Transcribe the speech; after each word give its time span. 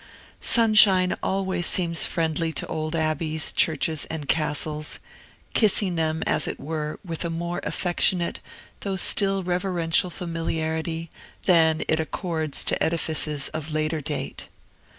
Sunshine 0.39 1.15
always 1.21 1.67
seems 1.67 2.07
friendly 2.07 2.51
to 2.53 2.65
old 2.65 2.95
abbeys, 2.95 3.51
churches, 3.51 4.05
and 4.05 4.27
castles, 4.27 4.97
kissing 5.53 5.93
them, 5.93 6.23
as 6.25 6.47
it 6.47 6.59
were, 6.59 6.99
with 7.05 7.23
a 7.23 7.29
more 7.29 7.61
affectionate, 7.63 8.39
though 8.79 8.95
still 8.95 9.43
reverential 9.43 10.09
familiarity, 10.09 11.11
than 11.45 11.83
it 11.87 11.99
accords 11.99 12.63
to 12.63 12.83
edifices 12.83 13.49
of 13.49 13.71
later 13.71 14.01
date. 14.01 14.47